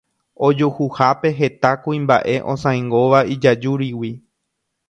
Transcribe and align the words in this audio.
Ojuhuhápe 0.45 1.29
heta 1.41 1.71
kuimba'e 1.83 2.35
osãingóva 2.55 3.19
ijajúrigui. 3.37 4.11